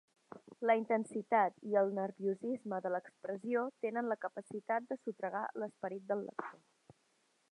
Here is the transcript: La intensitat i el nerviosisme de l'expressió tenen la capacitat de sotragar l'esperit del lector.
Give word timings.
La 0.67 0.75
intensitat 0.77 1.59
i 1.73 1.77
el 1.81 1.91
nerviosisme 1.97 2.79
de 2.87 2.93
l'expressió 2.95 3.67
tenen 3.87 4.11
la 4.13 4.19
capacitat 4.27 4.89
de 4.93 4.99
sotragar 5.03 5.45
l'esperit 5.61 6.09
del 6.13 6.27
lector. 6.31 6.61